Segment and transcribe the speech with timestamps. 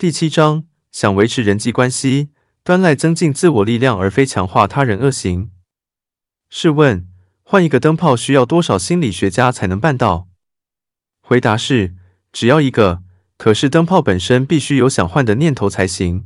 [0.00, 2.30] 第七章，想维持人际关系，
[2.64, 5.50] 端赖增进自我力量，而非强化他人恶行。
[6.48, 7.06] 试问，
[7.42, 10.26] 换一个灯泡需要多少心理学家才能办到？
[11.20, 11.96] 回答是，
[12.32, 13.02] 只要一个。
[13.36, 16.24] 可是灯泡本身必须有想换的念头才行。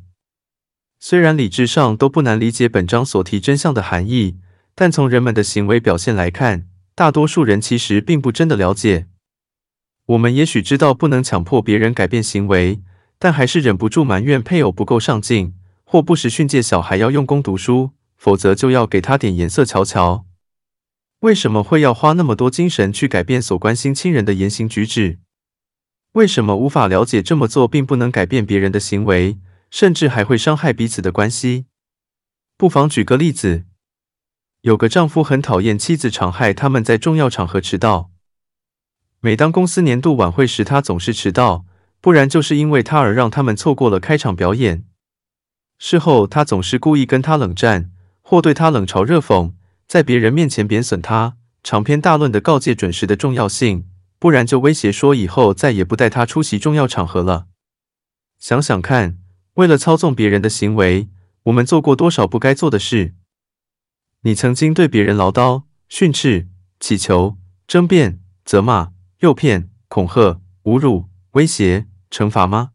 [1.01, 4.39] 虽然理智上都不难理解本章所提真相的含义，
[4.77, 9.09] 但从人们的行为表现来看，大多数人其实并不真的了解。
[10.07, 12.81] 我们也许知道不能强迫别人改变行为，
[13.19, 20.27] 但还是忍不住埋怨配偶不够上进，或不时训诫小孩要用功读书，否则就要给他点颜色瞧瞧。
[21.21, 25.21] 为什么会要花那么多精神去改变所关心亲人的言行举止？
[26.13, 29.39] 为什么无法了解这么做并不能改变别人的行为，
[29.71, 31.67] 甚至还会伤害彼此的关系？
[32.57, 33.65] 不妨举个例子：
[34.61, 38.11] 有个丈夫很讨厌妻子常害他们在重要场合迟到。
[39.21, 41.65] 每当公司年度晚会时，他总是迟到，
[42.05, 44.85] 不然就是因为他而让他们错过了开场表演。
[45.79, 49.55] 事后，他总是故意跟他冷战，或对他冷嘲热讽，
[49.89, 53.89] 在别人面前贬损他，长篇大论的告诫准时的重要性。
[54.19, 57.47] 不然就威胁说以后再也不带他出席重要场合了。
[58.39, 59.17] 想想看，
[59.55, 61.09] 为了操纵别人的行为，
[61.45, 63.15] 我们做过多少不该做的事？
[64.25, 72.71] 你曾经对别人唠叨、训斥、乞求、争辩、责骂、诱骗、恐吓、侮辱、威胁、惩罚吗？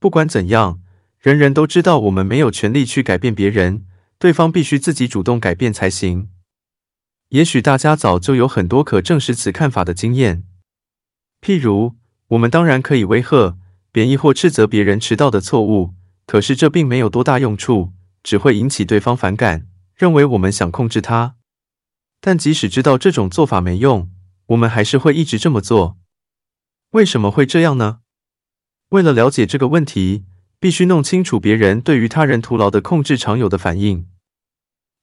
[0.00, 0.80] 不管怎样，
[1.20, 3.86] 人人都知道我们没有权利去改变别人，
[4.18, 6.30] 对方必须自己主动改变才行。
[7.28, 10.42] 也许大家早就有很多可证实此看法的经验。
[11.40, 11.94] 譬如，
[12.26, 13.56] 我们当然可以威吓、
[13.92, 15.94] 贬义或斥责别人迟到的错误，
[16.26, 17.92] 可是这并没有多大用处，
[18.24, 21.36] 只会引起对方反感，认为我们想控制他。
[22.20, 24.10] 但即使知道这种做法没用，
[24.46, 25.96] 我们还是会一直这么做。
[26.90, 28.00] 为什么会这样呢？
[28.90, 30.24] 为了了解这个问题，
[30.58, 34.08] 必须弄清楚别人对于他人徒劳的控制常有的反应，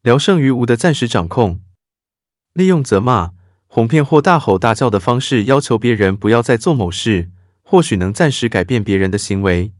[0.02, 1.62] 聊胜于无的暂时掌控，
[2.54, 3.32] 利用责骂。
[3.70, 7.30] 哄骗或大吼大叫的方式要求别人不要再做某事，
[7.62, 9.74] 或许能暂时改变别人的行为。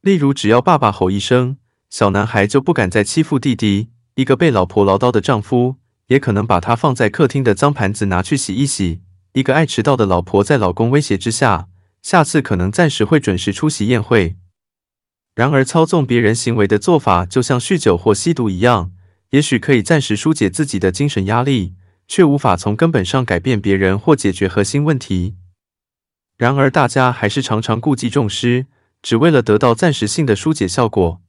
[0.00, 1.56] 例如，只要爸爸吼一声，
[1.88, 5.76] 小男孩就不敢再欺负弟弟；一个被老婆唠叨的丈夫，
[6.08, 9.00] 也可能把他放在客厅的脏盘子拿去洗一洗；
[9.32, 11.68] 一个爱迟到的老婆，在老公威胁之下，
[12.08, 14.38] 下次可能暂时会准时出席宴会。
[15.34, 18.92] 然而，操纵别人行为的做法，就像酗酒或吸毒一样，
[19.32, 21.74] 也许可以暂时纾解自己的精神压力。
[22.06, 25.36] 却无法从根本上改变别人或解决核心问题。
[26.38, 28.64] 然而，大家还是常常故技重施，
[29.02, 31.20] 只为了得到暂时性的纾解效果。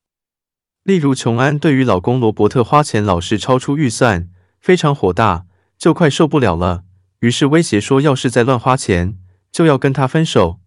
[0.83, 4.29] 例如，琼安对于老公罗伯特花钱老是超出预算，
[4.61, 5.45] 非常火大，
[5.77, 6.85] 就快受不了了，
[7.19, 9.17] 于是威胁说，要是再乱花钱，
[9.51, 10.61] 就要跟他分手。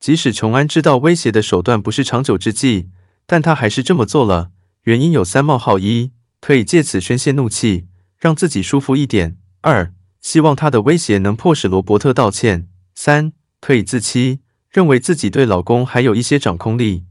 [0.00, 2.88] 即使琼安知道威胁的手段不是长久之计，
[3.26, 4.50] 但他还是这么做了。
[4.82, 7.88] 原因有三冒号：一，可以借此宣泄怒气。
[8.18, 9.38] 让自己舒服一点。
[9.60, 12.68] 二，希望他的威胁能迫使罗伯特道歉。
[12.94, 17.04] 三，可以自欺，认为自己对老公还有一些掌控力。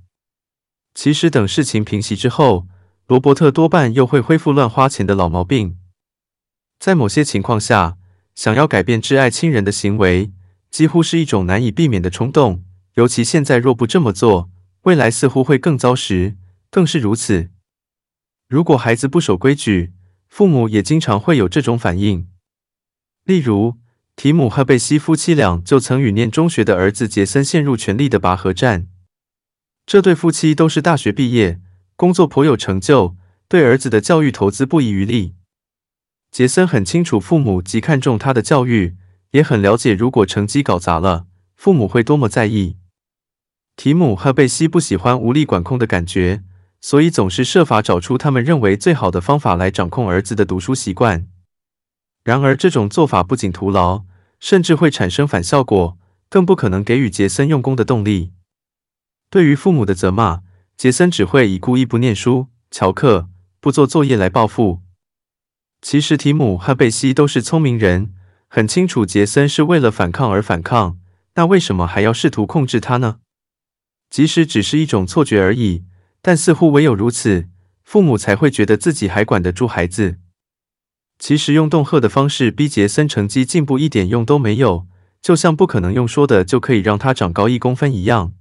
[0.93, 2.67] 其实等事情平息之后，
[3.07, 5.77] 罗伯特多半又会恢复乱花钱的老毛病。
[6.77, 7.97] 在某些情况下，
[8.35, 10.33] 想要改变挚爱亲人的行为，
[10.69, 12.65] 几乎是一种难以避免的冲动。
[12.97, 14.49] 尤其现在若不这么做，
[14.81, 16.35] 未来似乎会更糟时，
[16.71, 17.51] 更是如此。
[18.49, 19.93] 如果孩子不守规矩，
[20.27, 22.27] 父母也经常会有这种反应，
[23.23, 23.75] 例如
[24.15, 28.87] 提姆和贝西夫妻俩就曾与念中学的儿子杰森陷入权力的拔河战。
[29.85, 31.61] 这对夫妻都是大学毕业，
[31.95, 33.15] 工作颇有成就，
[33.47, 35.35] 对儿子的教育投资不遗余力。
[36.31, 38.97] 杰森很清楚父母极看重他的教育，
[39.31, 42.77] 也很了解如果成绩搞砸了，父母会多么在意。
[43.77, 46.43] 提姆和贝西不喜欢无力管控的感觉。
[46.79, 51.27] 所以总是设法找出他们认为最好的方法来掌控儿子的读书习惯。
[52.23, 54.03] 然而，这种做法不仅徒劳，
[54.39, 55.97] 甚至会产生反效果，
[56.29, 58.31] 更不可能给予杰森用功的动力。
[59.31, 60.41] 对于父母的责骂，
[60.77, 63.27] 杰森只会以故意不念书、翘课、
[63.59, 64.81] 不做作业来报复。
[65.81, 68.13] 其实，提姆和贝西都是聪明人，
[68.47, 70.99] 很清楚杰森是为了反抗而反抗，
[71.33, 73.17] 那为什么还要试图控制他呢？
[74.09, 75.83] 即使只是一种错觉而已。
[76.21, 77.47] 但似乎唯有如此，
[77.83, 80.17] 父母才会觉得自己还管得住孩子。
[81.19, 84.87] 其实用恫吓的方式逼杰森成绩进步一点用都没有，
[85.21, 88.33] 就像不可能用说的就可以让他长高一公分一样。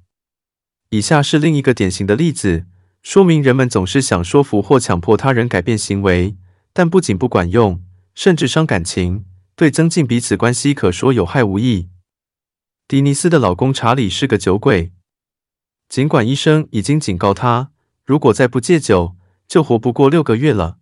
[0.90, 2.66] 以下是另一个典型的例子，
[3.02, 6.36] 说明人们总是想说服或强迫他人改变行为，
[6.72, 7.82] 但不仅不管用，
[8.14, 9.24] 甚至伤感情，
[9.54, 11.88] 对增进彼此关系可说有害无益。
[12.88, 14.92] 迪尼斯的老公查理是个酒鬼。
[15.88, 17.70] 尽管医生已经警告他，
[18.04, 19.16] 如果再不戒酒，
[19.46, 20.78] 就活不过六个月了。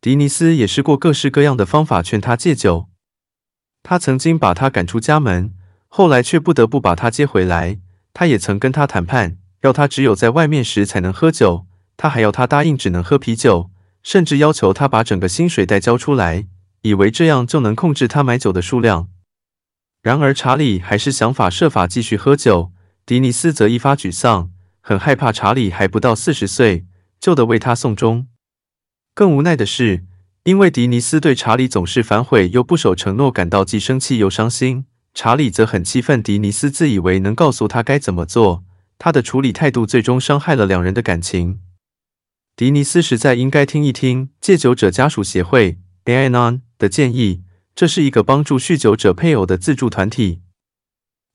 [0.00, 2.88] 迪尼斯也试过各式各样的方法劝他戒酒。
[3.82, 5.54] 他曾经把他赶出家门，
[5.86, 7.80] 后来却不得不把他接回来。
[8.12, 11.66] 他也曾跟他谈判，要他只有在外面时才能喝酒，
[11.96, 13.70] 他还要他答应只能喝啤酒，
[14.02, 16.46] 甚至要求他把整个薪水袋交出来，
[16.82, 19.08] 以为这样就能控制他买酒的数量。
[20.02, 22.72] 然而查理还是想法设法继续喝酒，
[23.08, 24.50] 迪尼斯则一发沮丧，
[24.82, 26.84] 很害怕查理还不到四十岁
[27.18, 28.26] 就得为他送终。
[29.14, 30.04] 更无奈的是，
[30.44, 34.84] 因为迪尼斯对查理总是反悔又不守承诺感到既生气又伤心，
[35.14, 38.62] 查理则很气愤迪尼斯自以为能告诉他该怎么做，
[38.98, 41.60] 他的处理态度最终伤害了两人的感情。
[42.54, 47.42] 迪尼斯实在应该听一听戒酒者家属协会 Al-Anon 的建议。
[47.74, 50.42] 这是一个帮助酗酒者配偶的自助团体。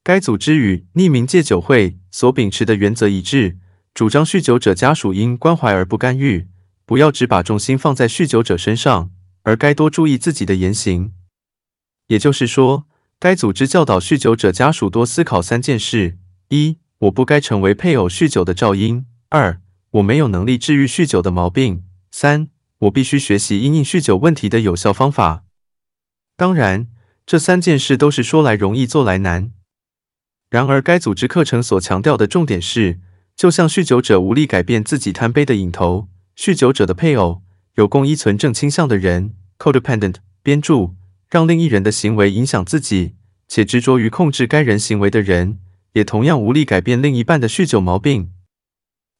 [0.03, 3.57] 该组织与匿名戒酒会所秉持的原则一致，
[3.93, 6.49] 主张酗酒者家属应关怀而不干预，
[6.85, 9.11] 不要只把重心放在酗酒者身上，
[9.43, 11.13] 而该多注意自己的言行。
[12.07, 12.85] 也就是说，
[13.17, 16.17] 该组织教导酗酒者家属多思考三件事：
[16.49, 19.61] 一、我不该成为配偶酗酒的噪音；二、
[19.91, 21.77] 我没有能力治愈酗酒的毛病；
[22.11, 22.49] 三、
[22.79, 25.45] 我必须学习因应酗酒问题的有效方法。
[26.35, 26.87] 当然，
[27.25, 29.53] 这三件事都是说来容易做来难。
[30.53, 32.99] 然而，该组织课程所强调的重点是，
[33.35, 36.07] 就像酗酒者无力改变自己贪杯的瘾头，
[36.37, 37.41] 酗酒者的配偶、
[37.73, 40.91] 有共依存症倾向的人 （codependent） 编著，
[41.27, 43.15] 让另一人的行为影响自己，
[43.47, 45.57] 且执着于控制该人行为的人，
[45.93, 48.29] 也同样无力改变另一半的酗酒毛病。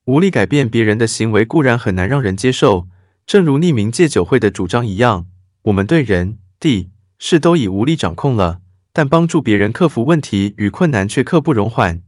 [0.05, 2.87] 无力改变别人的行为固然很难让人接受，
[3.25, 5.25] 正如匿名戒酒会的主张一样，
[5.63, 6.91] 我们对人、地。
[7.17, 8.59] 事都已无力掌控了，
[8.93, 12.03] 但帮助别人克服问题与困难却刻不容缓。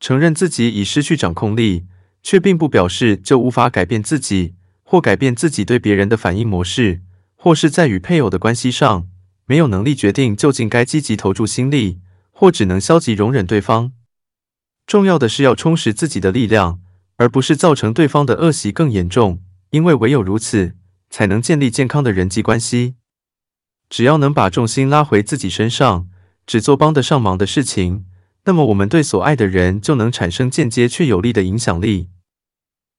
[0.00, 1.86] 承认自己已失去掌控力，
[2.22, 7.00] 却并不表示就无法改变自己，或改变自己对别人的反应模式，
[7.36, 9.08] 或是在与配偶的关系上
[9.46, 12.00] 没有能力决定究竟该积极投注心力，
[12.32, 13.92] 或只能消极容忍对方。
[14.86, 16.80] 重要的是要充实自己的力量，
[17.16, 19.40] 而不是造成对方的恶习更严重，
[19.70, 20.74] 因为唯有如此，
[21.08, 22.96] 才能建立健康的人际关系。
[23.88, 26.08] 只要能把重心拉回自己身上，
[26.46, 28.04] 只做帮得上忙的事情，
[28.44, 32.08] 那么我们对所爱的人就能产生间接却有力的影响力。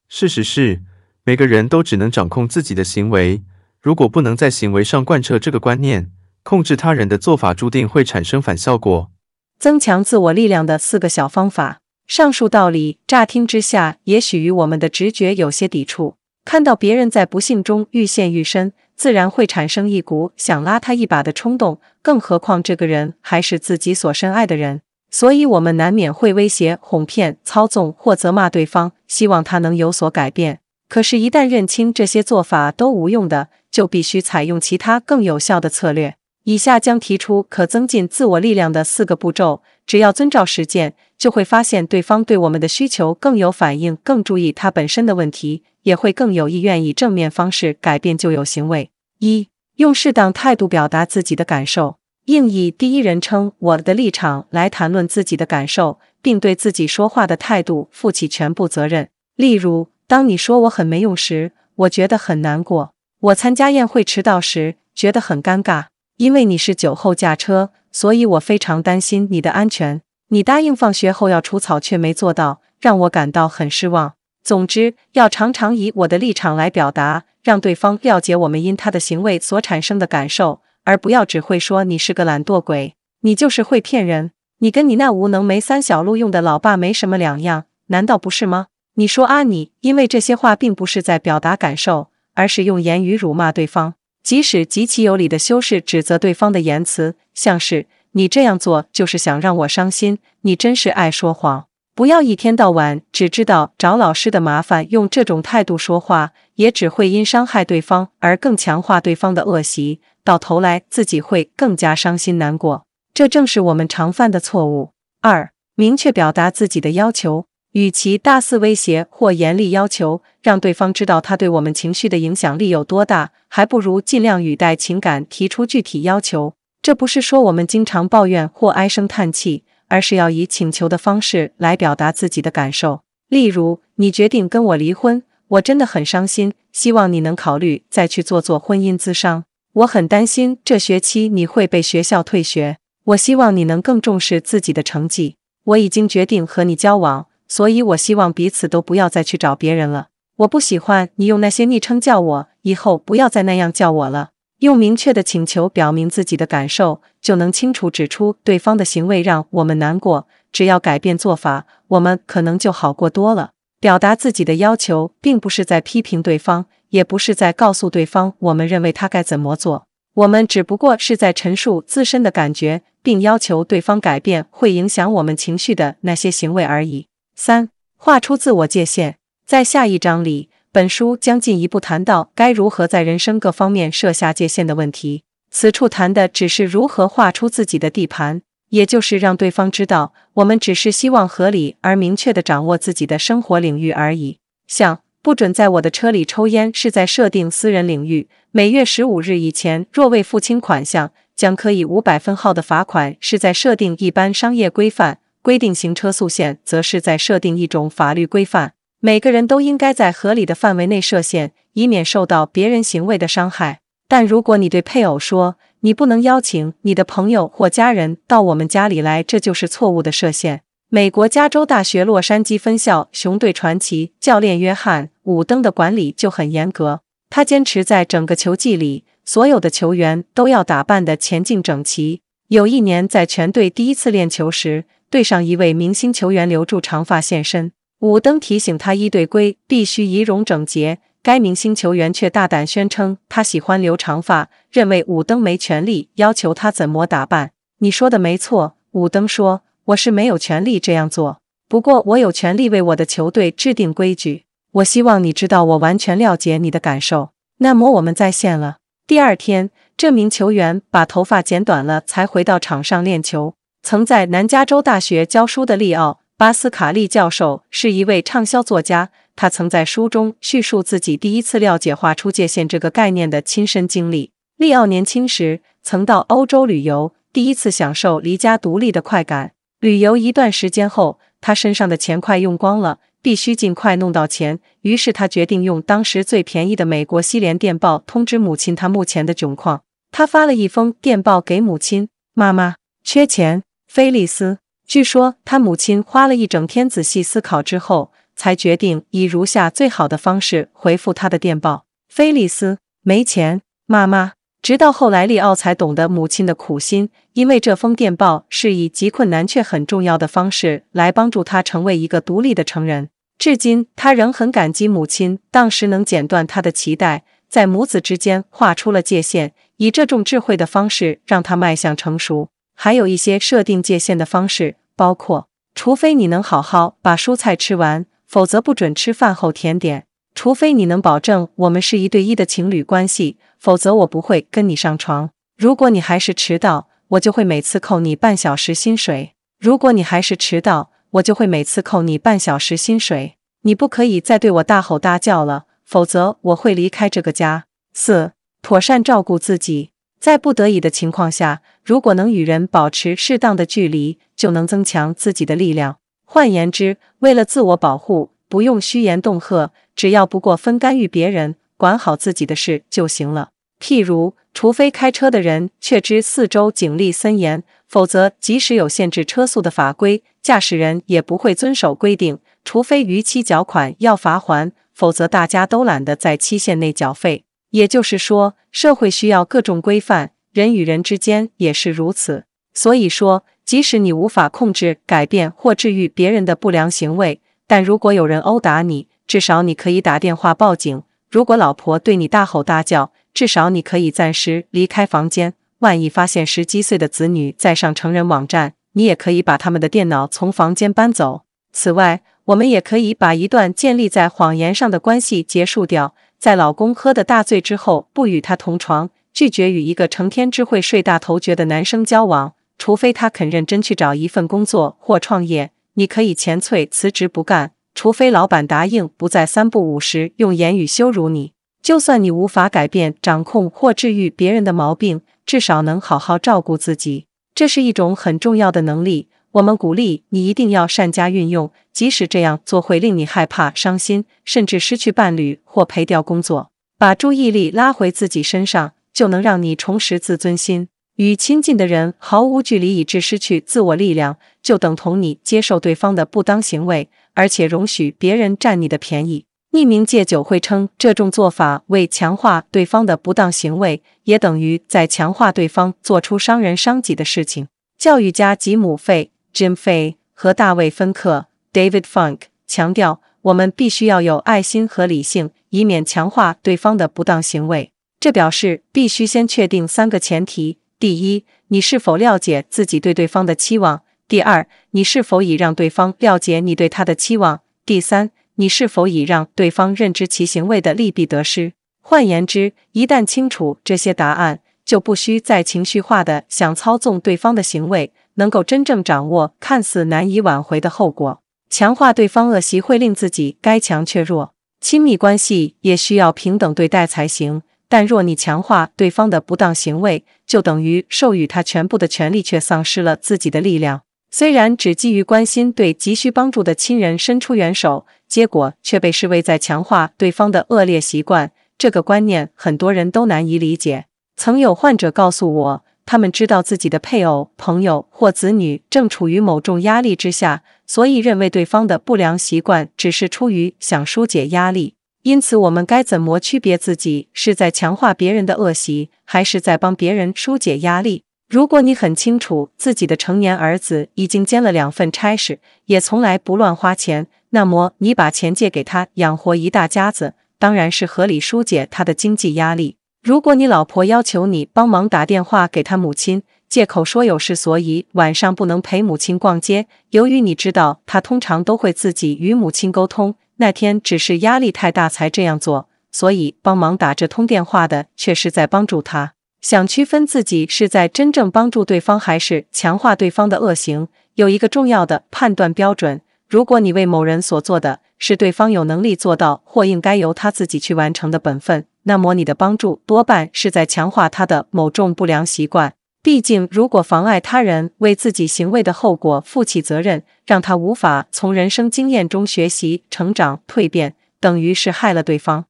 [0.08, 0.84] 事实是，
[1.24, 3.44] 每个人都只能掌控自己的行为，
[3.82, 6.12] 如果不能在行为上贯彻这个观念，
[6.44, 9.12] 控制他人的做法注定会产生反效果。
[9.58, 11.80] 增强自我力量的四个小方法。
[12.08, 16.18] 上述道理乍听之下，也许与我们的直觉有些抵触。
[16.44, 24.82] 看到别人在不幸中愈陷愈深，自然会产生一股想拉他一把的冲动，更何况这个人还是自己所深爱的人，
[25.12, 30.60] 所以我们难免会威胁、哄骗、操纵或责骂对方，希望他能有所改变。
[30.88, 36.16] 可是，一旦认清这些做法都无用的，就必须采用其他更有效的策略。
[36.44, 48.90] 以下将提出可增进自我力量的四个步骤，只要遵照实践，就会发现对方对我们的需求更有反应，更注意他本身的问题，也会更有意愿以正面方式改变旧有行为。
[49.20, 59.10] 一、用适当态度表达自己的感受，应以第一人称“我的立场”来谈论自己的感受，并对自己说话的态度负起全部责任。
[59.36, 65.86] 例如，当你说我很没用时，我觉得很难过；我参加宴会迟到时，觉得很尴尬。
[66.18, 70.02] 因为你是酒后驾车，所以我非常担心你的安全。
[70.30, 74.14] 你答应放学后要除草却没做到，让我感到很失望。
[74.46, 88.68] 总之，要常常以我的立场来表达，让对方了解我们因他的行为所产生的感受，而不要只会说你是个懒惰鬼，你就是会骗人，你跟你那无能没三小路用的老爸没什么两样，难道不是吗？
[88.98, 93.96] 你说啊你，因为这些话并不是在表达感受，而是用言语辱骂对方。
[94.22, 112.86] 即使极其有理的修饰指责对方的言辞，像是“你这样做就是想让我伤心，你真是爱说谎”，不要一天到晚只知道找老师的麻烦，用这种态度说话，也只会因伤害对方而更强化对方的恶习，到头来自己会更加伤心难过。
[113.14, 114.92] 这正是我们常犯的错误。
[115.22, 117.46] 二、明确表达自己的要求。
[117.72, 126.56] 与其大肆威胁或严厉要求，让对方知道他对我们情绪的影响力有多大，还不如尽量语带情感提出具体要求。
[126.82, 129.64] 这不是说我们经常抱怨或唉声叹气，
[129.96, 133.04] 而是要以请求的方式来表达自己的感受。
[133.30, 139.46] 例如，你决定跟我离婚，我真的很伤心，希望你能考虑再去做做婚姻咨商。
[139.72, 145.38] 我很担心这学期你会被学校退学，我希望你能更重视自己的成绩。
[145.64, 147.28] 我已经决定和你交往。
[147.48, 150.08] 所以我希望彼此都不要再去找别人了。
[150.40, 154.32] 我不喜欢你用那些昵称叫我，以后不要再那样叫我了。
[154.66, 160.28] 用明确的请求表明自己的感受，就能清楚指出对方的行为让我们难过。
[160.52, 163.52] 只要改变做法，我们可能就好过多了。
[163.80, 169.86] 表达自己的要求，并不是在批评对方，也不是在告诉对方我们认为他该怎么做。
[170.16, 177.08] 我们只不过是在陈述自身的感觉，并要求对方改变会影响我们情绪的那些行为而已。
[177.36, 179.18] 三、画出自我界限。
[179.46, 185.24] 在下一章里，本书将进一步谈到该如何在人生各方面设下界限的问题。
[185.50, 188.42] 此处谈的只是如何画出自己的地盘，
[188.72, 194.40] 也就是让对方知道，我们只是希望合理而明确的掌握自己的生活领域而已。
[194.68, 208.74] 像不准在我的车里抽烟是在设定私人领域，每月十五日以前若未付清款项，将可以无百分号的罚款是在设定一般商业规范，规定行车速限则是在设定一种法律规范。
[209.06, 213.82] 每个人都应该在合理的范围内设限，以免受到别人行为的伤害。
[214.08, 220.64] 但如果你对配偶说你不能邀请你的朋友或家人到我们家里来，这就是错误的设限。
[220.90, 232.22] 美国加州大学洛杉矶分校熊队传奇教练约翰·伍登的管理就很严格，他坚持在整个球季里，所有的球员都要打扮得前进整齐。
[232.48, 237.72] 有一年，在全队第一次练球时，队上一位明星球员留住长发现身。
[238.06, 247.54] 武登提醒他一队规必须仪容整洁，该明星球员却大胆宣称他喜欢留长发，认为武登没权利要求他怎么打扮。
[247.80, 254.44] 你说的没错，武登说，我是没有权利这样做，不过我有权利为我的球队制定规矩。
[254.74, 257.32] 我希望你知道，我完全了解你的感受。
[257.58, 258.78] 那么我们再见了。
[259.08, 263.56] 第二天，这名球员把头发剪短了才回到场上练球。
[263.82, 266.20] 曾在南加州大学教书的利奥。
[266.38, 274.32] 巴斯卡利教授是一位畅销作家，他曾在书中叙述自己第一次了解“画出界限”这个概念的亲身经历。
[274.58, 279.54] 利奥年轻时曾到欧洲旅游，第一次享受离家独立的快感。
[279.80, 284.60] 旅游一段时间后，他身上的钱快用光了，必须尽快弄到钱。
[284.82, 289.84] 于是他决定用当时最便宜的美国西联电报通知母亲他目前的窘况。
[290.12, 292.76] 他发了一封电报给母亲：“妈妈，
[293.06, 313.10] 缺钱，菲利斯。”据说他母亲花了一整天仔细思考之后，才决定以如下最好的方式回复他的电报：“菲利斯，没钱，妈妈。”直到后来，利奥才懂得母亲的苦心，因为这封电报是以极困难却很重要的方式来帮助他成为一个独立的成人。
[313.38, 322.50] 至今，他仍很感激母亲当时能剪断他的脐带，在母子之间画出了界限，以这种智慧的方式让他迈向成熟。
[322.76, 330.02] 还有一些设定界限的方式，包括：除非你能好好把蔬菜吃完，否则不准吃饭后甜点；
[330.36, 343.38] 除非你能保证我们是一对一的情侣关系，否则我不会跟你上床；如果你还是迟到，我就会每次扣你半小时薪水；如果你还是迟到，我就会每次扣你半小时薪水。
[343.62, 347.66] 你不可以再对我大吼大叫了，否则我会离开这个家。
[347.94, 349.92] 四、妥善照顾自己。
[350.20, 355.98] 在不得已的情况下，如果能与人保持适当的距离，就能增强自己的力量。
[356.26, 363.50] 换言之，为了自我保护，不用虚言恫吓，只要不过分干预别人，管好自己的事就行了。
[363.80, 372.40] 譬如，除非开车的人确知四周警力森严，否则即使有限制车速的法规，驾驶人也不会遵守规定。
[372.64, 377.44] 除非逾期缴款要罚还，否则大家都懒得在期限内缴费。
[377.70, 382.46] 也就是说，社会需要各种规范，人与人之间也是如此。
[382.74, 395.56] 所以说，即使你无法控制、改变或治愈别人的不良行为，但如果有人殴打你，至少你可以打电话报警；如果老婆对你大吼大叫，至少你可以暂时离开房间。
[395.80, 401.42] 万一发现十几岁的子女在上成人网站，你也可以把他们的电脑从房间搬走。
[401.74, 406.16] 此外，我们也可以把一段建立在谎言上的关系结束掉。
[406.38, 417.74] 在老公喝得大醉之后，不与他同床，拒绝与一个成天只会睡大头觉的男生交往，除非他肯认真去找一份工作或创业，你可以前脆辞职不干。
[417.94, 421.52] 除非老板答应不再三不五时用言语羞辱你，
[421.82, 429.28] 就算你无法改变、掌控或治愈别人的毛病，至少能好好照顾自己，这是一种很重要的能力。
[429.52, 436.72] 我们鼓励你一定要善加运用，即使这样做会令你害怕、伤心，甚至失去伴侣或赔掉工作。
[436.98, 440.90] 把注意力拉回自己身上，就能让你重拾自尊心。
[441.16, 449.46] 与亲近的人毫无距离以致失去自我力量，就等同你接受对方的不当行为，而且容许别人占你的便宜。
[449.72, 457.68] 匿名戒酒会称这种做法为强化对方的不当行为，也等于在强化对方做出伤人伤己的事情。
[457.98, 467.92] 教育家吉姆·费 （Jim Fay） 和大卫·芬克 （David Funk） 强调，我们必须要有爱心和理性，以免强化对方的不当行为。
[468.26, 481.74] 这表示必须先确定三个前提：第一，你是否了解自己对对方的期望；第二，你是否已让对方了解你对他的期望；第三，你是否已让对方认知其行为的利弊得失？
[482.02, 491.44] 换言之，一旦清楚这些答案，就不需再情绪化的想操纵对方的行为，能够真正掌握看似难以挽回的后果。
[491.70, 494.56] 强化对方恶习会令自己该强却弱。
[494.82, 504.02] 亲密关系也需要平等对待才行，但若你强化对方的不当行为，就等于授予他全部的权利，却丧失了自己的力量。
[504.32, 511.52] 虽然只基于关心对急需帮助的亲人伸出援手，结果却被视为在强化对方的恶劣习惯。
[511.78, 514.06] 这个观念很多人都难以理解。
[514.36, 524.96] 曾有患者告诉我，他们知道自己的配偶、朋友或子女正处于某种压力之下，所以认为对方的不良习惯只是出于想纾解压力。
[525.26, 531.24] 因此，我们该怎么区别自己是在强化别人的恶习，还是在帮别人疏解压力？
[531.50, 542.98] 如果你很清楚自己的成年儿子已经兼了两份差事，也从来不乱花钱，那么你把钱借给他养活一大家子，当然是合理疏解他的经济压力。
[543.24, 559.34] 如果你老婆要求你帮忙打电话给他母亲，借口说有事，所以晚上不能陪母亲逛街，由于你知道他通常都会自己与母亲沟通，那天只是压力太大才这样做，所以帮忙打这通电话的却是在帮助他。
[559.62, 575.94] 想区分自己是在真正帮助对方，还是强化对方的恶行，有一个重要的判断标准：如果你为某人所做的是对方有能力做到或应该由他自己去完成的本分，那么你的帮助多半是在强化他的某种不良习惯。
[576.26, 585.66] 毕竟，如果妨碍他人为自己行为的后果负起责任，让他无法从人生经验中学习、成长、蜕变，等于是害了对方。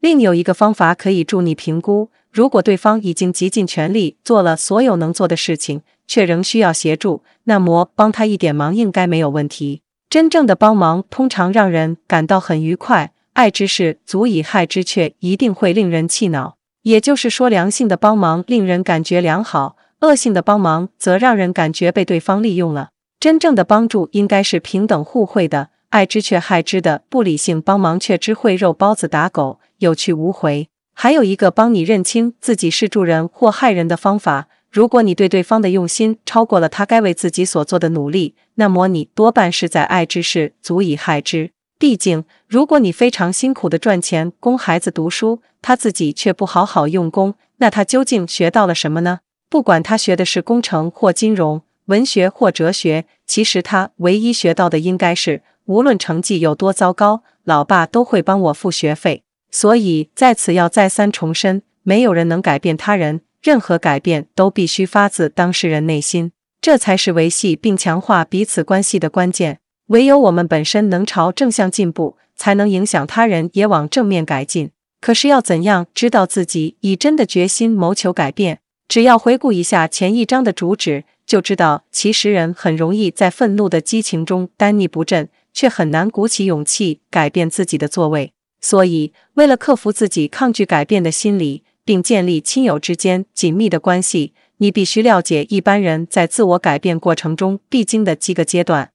[0.00, 2.10] 另有一个方法可以助你评估。
[2.30, 9.80] 如果对方已经极尽全力做了所有能做的事情，却仍需要协助，那么帮他一点忙应该没有问题。
[10.10, 16.58] 真正的帮忙通常让人感到很愉快，爱之事足以害之，却一定会令人气恼。
[16.82, 22.90] 也就是说，良性的帮忙令人感觉良好，恶性的帮忙则让人感觉被对方利用了。
[23.18, 30.68] 真正的帮助应该是平等互惠的，爱之却害之的不理性帮忙却只会肉包子打狗，有去无回。
[30.92, 34.48] 还有一个帮你认清自己是助人或害人的方法。
[34.70, 41.52] 如果你对对方的用心超过了他该为自己所做的努力，那么你多半是在爱之事足以害之。
[41.78, 49.20] 毕竟，如果你非常辛苦的赚钱供孩子读书，他自己却不好好用功，那他究竟学到了什么呢？
[49.48, 59.22] 不管他学的是工程或金融、文学或哲学，其实他唯一学到的应该是，无论成绩有多糟糕，老爸都会帮我付学费。
[59.50, 69.60] 所以在此要再三重申，没有人能改变他人，任何改变都必须发自当事人内心，这才是维系并强化彼此关系的关键。
[69.88, 74.70] 唯有我们本身能朝正向进步，才能影响他人也往正面改进。
[75.00, 78.60] 可是要怎样知道自己已真的决心谋求改变？
[78.86, 88.32] 只要回顾一下前一章的主旨，就知道其实人很容易在愤怒的激情中单逆不振，却很难鼓起勇气改变自己的作为。
[88.60, 98.90] 所以，为了克服自己抗拒改变的心理，并建立亲友之间紧密的关系，你必须了解一般人在自我改变过程中必经的几个阶段。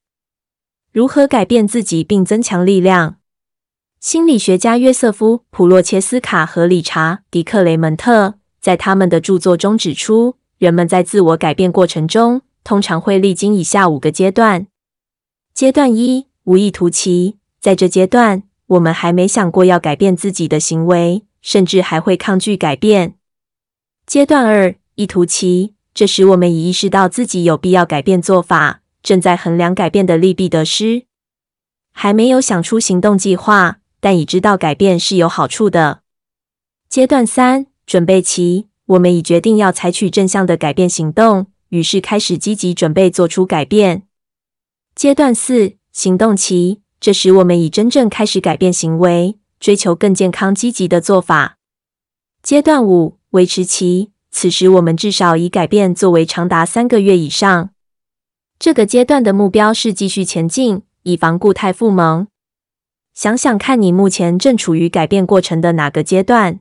[0.91, 3.17] 如何改变自己并增强力量？
[3.99, 14.67] 心理学家约瑟夫·普洛切斯卡和理查·迪克雷门特在他们的著作中指出，人们在自我改变过程中通常会历经以下五个阶段。
[15.53, 23.15] 阶段一：无意图期，在这阶段，我们还没想过要改变自己的行为，甚至还会抗拒改变。
[24.05, 31.03] 阶段二，意图期，这时我们已意识到自己有必要改变做法，正在衡量改变的利弊得失，
[31.91, 36.01] 还没有想出行动计划，但已知道改变是有好处的。
[36.87, 44.04] 阶段三，准备期，我们已决定要采取正向的改变行动，于是开始积极准备做出改变。
[44.93, 46.82] 阶段四，行动期。
[46.99, 51.58] 这时，我们已真正开始改变行为，追求更健康、积极的做法。
[52.43, 57.71] 阶段五，维持期，此时我们至少以改变作为长达三个月以上。
[58.60, 62.28] 这个阶段的目标是继续前进，以防故态复萌。
[63.15, 66.60] 想想看你目前正处于改变过程的哪个阶段？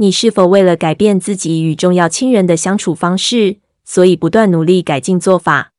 [0.00, 5.72] 你是否为了改变自己与重要亲人的相处方式，所以不断努力改进做法？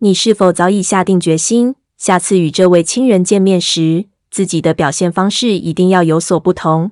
[0.00, 6.90] 你是否早已下定决心，下次与这位亲人见面时，自己的表现方式一定要有所不同？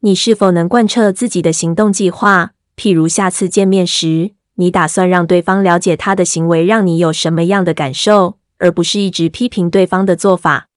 [0.00, 2.52] 你是否能贯彻自己的行动计划？
[2.76, 10.68] 譬如下次见面时，你打算让对方了解他的行为让你有什么样的感受，而不是一直批评对方的做法。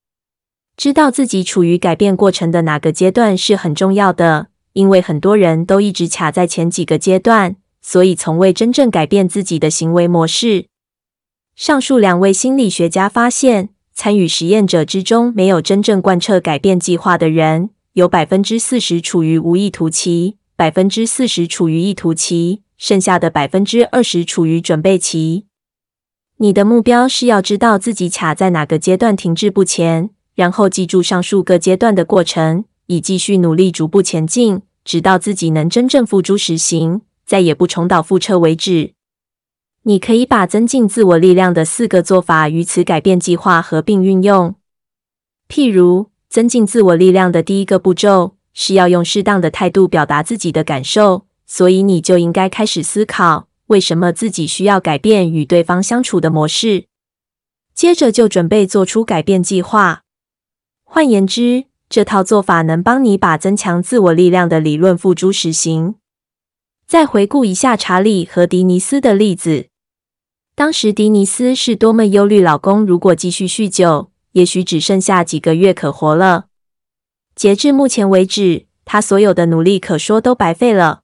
[0.77, 4.47] 知道自己处于改变过程的哪个阶段是很重要的。
[4.79, 10.67] 因为很多人都一直卡在前几个阶段，所以从未真正改变自己的行为模式。
[11.53, 25.45] 上述两位心理学家发现，参与实验者之中没有真正贯彻改变计划的人，有百分之四十处于无意图期，百分之四十处于意图期，剩下的百分之二十处于准备期。
[26.37, 34.61] 你的目标是要知道自己卡在哪个阶段停滞不前，然后记住上述各阶段的过程，以继续努力逐步前进。
[34.89, 38.95] 直到自己能真正付诸实行，再也不重蹈覆辙为止。
[39.83, 44.55] 你可以把增进自我力量的四个做法与此改变计划合并运用。
[45.47, 56.85] 譬如，增进自我力量的第一个步骤是要用适当的态度表达自己的感受，所以你就应该开始思考为什么自己需要改变与对方相处的模式。
[57.75, 60.01] 接着就准备做出改变计划。
[60.83, 65.95] 换言之，这套做法能帮你把增强自我力量的理论付诸实行。
[66.85, 69.69] 再回顾一下查理和迪尼斯的例子，
[70.53, 76.45] 当时迪尼斯是多么忧虑，老公如果继续酗酒，也许只剩下几个月可活了。
[77.33, 81.01] 截至目前为止，他所有的努力可说都白费了。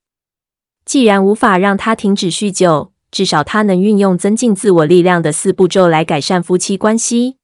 [0.86, 7.38] 既然无法让他停止酗酒，至少他能运用增进自我力量的四步骤来改善夫妻关系。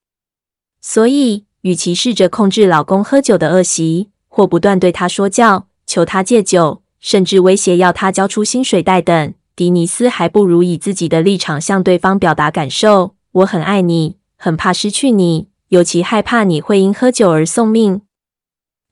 [0.79, 1.45] 所以。
[1.61, 18.01] 与其试着控制老公喝酒的恶习，或不断对他说教、求他戒酒，甚至威胁要他交出薪水袋等，迪尼斯还不如以自己的立场向对方表达感受：我很爱你，很怕失去你，尤其害怕你会因喝酒而送命。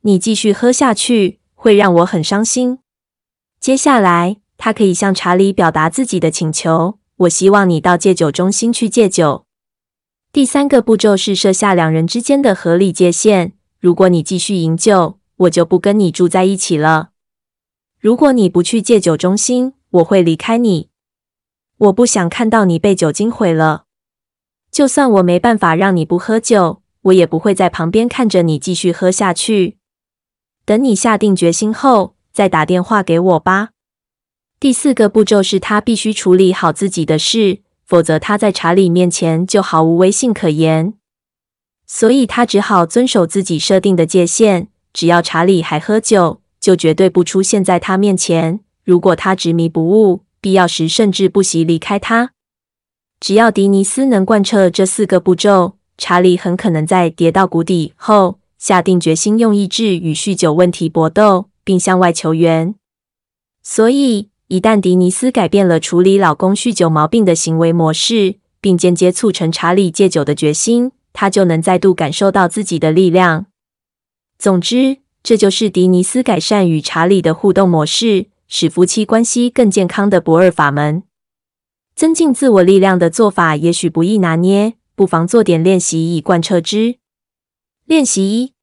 [0.01, 2.79] 你继续喝下去，会让我很伤心。
[3.59, 9.45] 接下来，他可以向查理表达自己的请求：我希望你到戒酒中心去戒酒。
[10.39, 13.51] 第三个步骤是设下两人之间的合理界限。
[13.77, 17.09] 如果你继续饮酒，我就不跟你住在一起了。
[17.99, 20.87] 如果你不去戒酒中心，我会离开你。
[21.77, 23.83] 我不想看到你被酒精毁了。
[24.71, 29.75] 就算我没办法让你不喝酒，我也不会在旁边看着你继续喝下去。
[30.63, 33.71] 等你下定决心后，再打电话给我吧。
[34.57, 37.63] 第四个步骤是他必须处理好自己的事。
[37.89, 40.93] 否则，他在查理面前就毫无威信可言。
[41.87, 44.67] 所以他只好遵守自己设定的界限。
[44.93, 48.59] 只要查理还喝酒，就绝对不出现在他面前。
[48.83, 52.33] 如果他执迷不悟，必要时甚至不惜离开他。
[53.19, 62.75] 只要迪尼斯能贯彻这四个步骤，查理很可能在跌到谷底后，下定决心用意志与酗酒问题搏斗，并向外求援。
[63.63, 64.29] 所以。
[64.49, 73.45] 一旦迪尼斯改变了处理老公酗酒毛病的行为模式，并间接促成查理戒酒的决心，他就能再度感受到自己的力量。
[74.39, 81.03] 总之，这就是迪尼斯改善与查理的互动模式，使夫妻关系更健康的不二法门。
[81.93, 86.95] 增进自我力量的做法也许不易拿捏，不妨做点练习以贯彻之。
[87.85, 88.53] 练习一：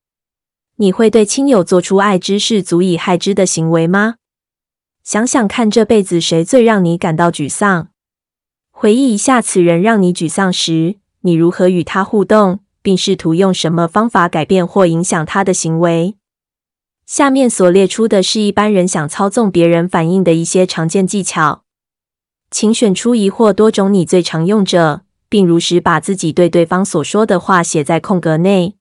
[0.78, 4.16] 你会对亲友做出爱之是足以害之的行为吗？
[5.06, 7.90] 想想看，这辈子谁最让你感到沮丧？
[8.72, 16.16] 回忆一下，此人让你沮丧时，你如何与他互动，并试图用什么方法改变或影响他的行为。
[17.06, 21.62] 下面所列出的是一般人想操纵别人反应的一些常见技巧，
[22.50, 28.74] 请选出一或多种你最常用者，并如实把自己对对方所说的话写在空格内。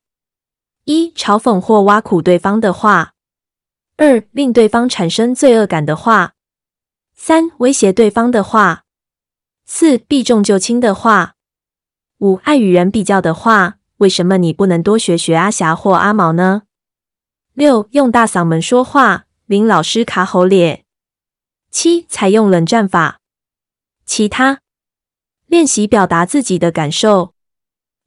[0.86, 3.12] 一、嘲讽或挖苦对方的话。
[3.96, 6.32] 二、令对方产生罪恶感的话；
[7.14, 8.82] 三、威胁对方的话；
[9.64, 11.32] 四、避重就轻的话；
[12.18, 13.78] 五、爱与人比较的话。
[13.98, 16.64] 为什么你不能多学学阿霞或阿毛呢？
[17.54, 20.84] 六、用大嗓门说话，令老师卡喉咧。
[21.70, 23.20] 七、采用冷战法。
[24.04, 24.60] 其他
[25.46, 27.32] 练习表达自己的感受。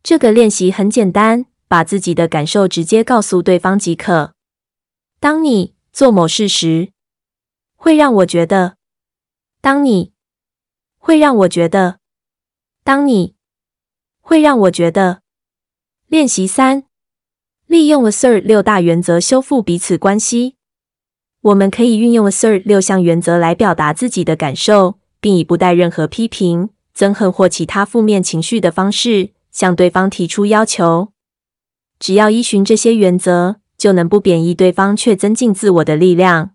[0.03, 4.35] 这个练习很简单，把自己的感受直接告诉对方即可。
[5.19, 6.91] 当你做某事时，
[7.75, 8.77] 会让我觉得，
[9.61, 10.13] 当你
[10.97, 11.99] 会让我觉得，
[12.83, 13.35] 当你
[14.21, 15.21] 会让我觉得。
[16.07, 16.85] 练习三，
[17.67, 20.55] 利用 Assert 六大原则修复彼此关系。
[21.41, 31.13] 我们可以运用 Assert 六项原则来表达自己的感受，并以不带任何批评、憎恨或其他负面情绪的方式向对方提出要求。
[31.99, 36.53] 只要依循这些原则，就能不贬义对方，却增进自我的力量。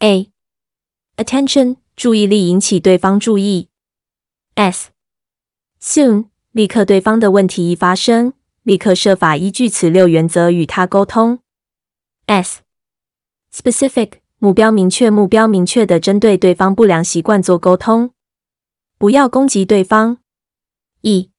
[0.00, 0.30] A.
[1.16, 3.70] Attention，注意力引起对方注意。
[4.54, 4.90] S.
[5.80, 11.38] Soon，立刻对方的问题一发生，立刻设法依据此六原则与他沟通。
[12.26, 12.60] S.
[13.50, 18.10] Specific，目标明确，目标明确的针对对方不良习惯做沟通，
[18.98, 20.18] 不要攻击对方。
[21.00, 21.30] E.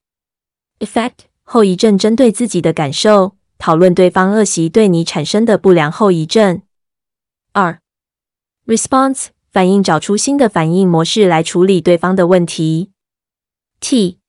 [0.80, 6.62] Effect，后遗症，针对自己的感受，讨论对方恶习对你产生的不良后遗症。
[7.54, 7.80] 二。
[8.66, 12.92] Response 反应，找出新的反应模式来处理对方的问题。
[13.80, 14.20] T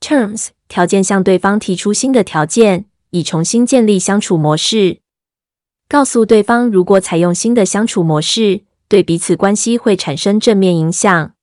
[0.00, 5.00] terms 条件，向对方提出新的条件，以重新建立相处模式。
[5.88, 11.34] 告诉对方，如果采用新的相处模式，对彼此关系会产生正面影响。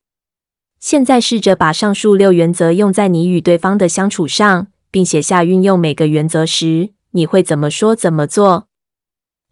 [0.80, 8.68] 现在试着把上述六原则用在你与对方的相处上，并写下运用每个原则时你会怎么说、怎么做。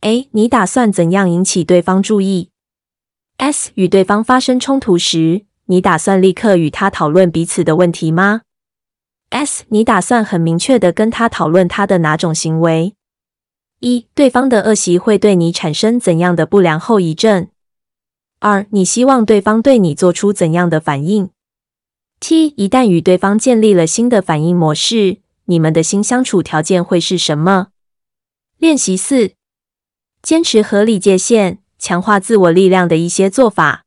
[0.01, 2.51] A，你打算怎样引起对方注意
[3.37, 8.41] ？S 与对方发生冲突时，你打算立刻与他讨论彼此的问题吗
[9.29, 12.93] ？S 你打算很明确地跟他讨论他的哪种行为？
[13.79, 17.47] 一、对方的恶习会对你产生怎样的不良后遗症？
[18.39, 21.31] 二、你希望对方对你做出怎样的反应
[22.19, 27.67] ？T 一旦与对方建立了新的反应模式，你们的新相处条件会是什么？
[28.57, 29.31] 练习四：
[30.21, 31.59] 坚持合理界限。
[31.77, 33.83] 强化自我力量的一些做法。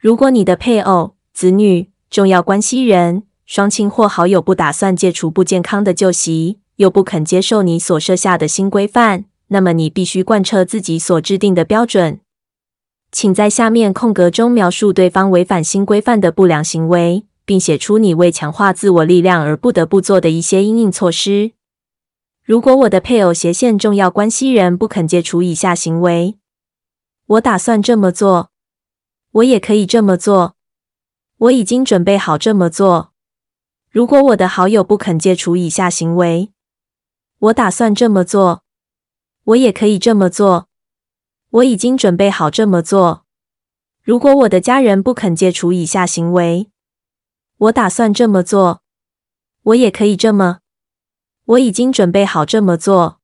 [0.00, 12.18] 如果你的配偶、子女、重要关系人、双亲或好友不打算戒除不健康的旧习，又不肯接受你所设下的新规范，那么你必须贯彻自己所制定的标准。
[13.12, 21.52] 请在下面空格中描述对方违反新规范的不良行为，并写出你为强化自我力量而不得不做的一些应应措施。
[22.42, 26.38] 如果我的配偶斜线重要关系人不肯戒除以下行为。
[27.26, 28.50] 我打算这么做，
[29.32, 30.56] 我也可以这么做。
[31.38, 33.12] 我已经准备好这么做。
[33.90, 36.52] 如果我的好友不肯戒除以下行为，
[37.38, 38.62] 我打算这么做，
[39.44, 40.68] 我也可以这么做。
[41.50, 43.24] 我已经准备好这么做。
[44.02, 46.68] 如果我的家人不肯戒除以下行为，
[47.58, 48.82] 我打算这么做，
[49.62, 50.58] 我也可以这么。
[51.46, 53.20] 我已经准备好这么做。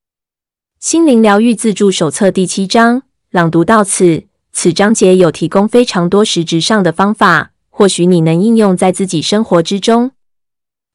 [0.78, 3.02] 心灵疗愈自助手册第七章。
[3.30, 10.12] 朗读到此，此章节有提供非常多实质上的方法，或许你能应用在自己生活之中。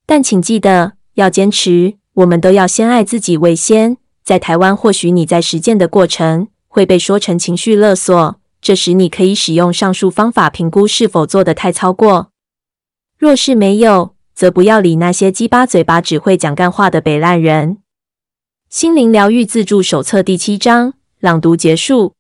[0.05, 3.97] 但请记得要坚持，我们都要先爱自己为先。
[4.23, 12.31] 在台湾，或许你在实践的过程会被说成情绪勒索，这时你可以使用上述方法评估是否做得太超过。
[13.25, 17.79] 若是没有，则不要理那些鸡巴嘴巴只会讲干话的北烂人。
[18.69, 22.14] 心灵疗愈自助手册第七章，朗读结束。